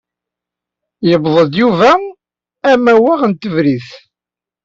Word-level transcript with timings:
Yebded 1.07 1.49
Yuba 1.61 1.91
amawaɣ 2.71 3.21
n 3.25 3.33
tetribt. 3.33 3.89